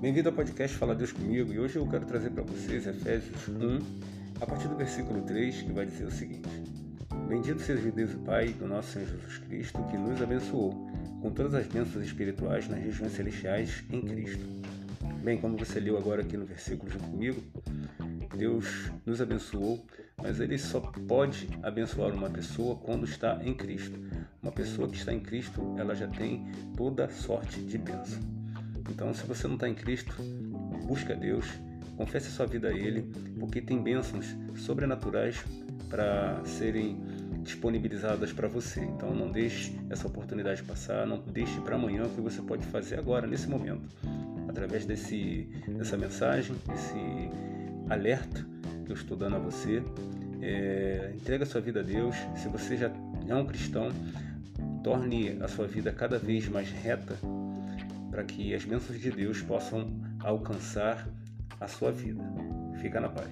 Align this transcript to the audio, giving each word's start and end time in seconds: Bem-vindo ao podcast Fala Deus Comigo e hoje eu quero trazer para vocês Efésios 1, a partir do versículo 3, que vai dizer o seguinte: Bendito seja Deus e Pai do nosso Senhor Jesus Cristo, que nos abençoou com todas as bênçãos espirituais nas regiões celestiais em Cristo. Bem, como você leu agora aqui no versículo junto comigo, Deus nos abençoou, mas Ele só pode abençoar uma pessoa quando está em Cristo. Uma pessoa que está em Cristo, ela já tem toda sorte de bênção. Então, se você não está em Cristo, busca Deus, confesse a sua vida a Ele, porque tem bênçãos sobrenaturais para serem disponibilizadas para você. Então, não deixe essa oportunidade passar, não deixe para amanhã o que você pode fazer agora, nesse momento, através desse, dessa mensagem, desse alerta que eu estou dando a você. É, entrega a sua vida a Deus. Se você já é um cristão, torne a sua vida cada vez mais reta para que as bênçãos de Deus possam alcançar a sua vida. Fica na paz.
Bem-vindo 0.00 0.28
ao 0.28 0.34
podcast 0.34 0.76
Fala 0.76 0.94
Deus 0.94 1.10
Comigo 1.10 1.52
e 1.52 1.58
hoje 1.58 1.74
eu 1.74 1.84
quero 1.84 2.06
trazer 2.06 2.30
para 2.30 2.44
vocês 2.44 2.86
Efésios 2.86 3.48
1, 3.48 3.78
a 4.40 4.46
partir 4.46 4.68
do 4.68 4.76
versículo 4.76 5.22
3, 5.22 5.62
que 5.62 5.72
vai 5.72 5.86
dizer 5.86 6.04
o 6.04 6.10
seguinte: 6.12 6.48
Bendito 7.28 7.60
seja 7.60 7.90
Deus 7.90 8.12
e 8.12 8.16
Pai 8.18 8.50
do 8.50 8.68
nosso 8.68 8.92
Senhor 8.92 9.08
Jesus 9.08 9.38
Cristo, 9.38 9.82
que 9.90 9.98
nos 9.98 10.22
abençoou 10.22 10.70
com 11.20 11.32
todas 11.32 11.52
as 11.52 11.66
bênçãos 11.66 12.04
espirituais 12.04 12.68
nas 12.68 12.78
regiões 12.78 13.10
celestiais 13.10 13.82
em 13.90 14.00
Cristo. 14.00 14.46
Bem, 15.24 15.36
como 15.36 15.58
você 15.58 15.80
leu 15.80 15.98
agora 15.98 16.22
aqui 16.22 16.36
no 16.36 16.46
versículo 16.46 16.88
junto 16.88 17.08
comigo, 17.08 17.42
Deus 18.36 18.92
nos 19.04 19.20
abençoou, 19.20 19.84
mas 20.16 20.38
Ele 20.38 20.58
só 20.58 20.78
pode 20.78 21.48
abençoar 21.60 22.14
uma 22.14 22.30
pessoa 22.30 22.76
quando 22.76 23.04
está 23.04 23.40
em 23.42 23.52
Cristo. 23.52 23.98
Uma 24.40 24.52
pessoa 24.52 24.88
que 24.88 24.96
está 24.96 25.12
em 25.12 25.18
Cristo, 25.18 25.74
ela 25.76 25.92
já 25.92 26.06
tem 26.06 26.46
toda 26.76 27.10
sorte 27.10 27.60
de 27.62 27.76
bênção. 27.76 28.37
Então, 28.88 29.12
se 29.12 29.26
você 29.26 29.46
não 29.46 29.54
está 29.54 29.68
em 29.68 29.74
Cristo, 29.74 30.14
busca 30.86 31.14
Deus, 31.14 31.46
confesse 31.96 32.28
a 32.28 32.30
sua 32.30 32.46
vida 32.46 32.68
a 32.68 32.72
Ele, 32.72 33.02
porque 33.38 33.60
tem 33.60 33.82
bênçãos 33.82 34.26
sobrenaturais 34.56 35.44
para 35.88 36.40
serem 36.44 37.00
disponibilizadas 37.42 38.32
para 38.32 38.48
você. 38.48 38.80
Então, 38.80 39.14
não 39.14 39.30
deixe 39.30 39.78
essa 39.90 40.06
oportunidade 40.06 40.62
passar, 40.62 41.06
não 41.06 41.18
deixe 41.18 41.60
para 41.60 41.76
amanhã 41.76 42.04
o 42.04 42.10
que 42.10 42.20
você 42.20 42.42
pode 42.42 42.66
fazer 42.66 42.98
agora, 42.98 43.26
nesse 43.26 43.48
momento, 43.48 43.88
através 44.48 44.84
desse, 44.84 45.48
dessa 45.68 45.96
mensagem, 45.96 46.56
desse 46.66 47.30
alerta 47.88 48.46
que 48.84 48.92
eu 48.92 48.96
estou 48.96 49.16
dando 49.16 49.36
a 49.36 49.38
você. 49.38 49.82
É, 50.40 51.12
entrega 51.14 51.44
a 51.44 51.46
sua 51.46 51.60
vida 51.60 51.80
a 51.80 51.82
Deus. 51.82 52.14
Se 52.36 52.48
você 52.48 52.76
já 52.76 52.90
é 53.26 53.34
um 53.34 53.44
cristão, 53.44 53.88
torne 54.82 55.36
a 55.42 55.48
sua 55.48 55.66
vida 55.66 55.92
cada 55.92 56.18
vez 56.18 56.48
mais 56.48 56.70
reta 56.70 57.16
para 58.10 58.24
que 58.24 58.54
as 58.54 58.64
bênçãos 58.64 59.00
de 59.00 59.10
Deus 59.10 59.42
possam 59.42 59.90
alcançar 60.20 61.08
a 61.60 61.68
sua 61.68 61.92
vida. 61.92 62.22
Fica 62.80 63.00
na 63.00 63.08
paz. 63.08 63.28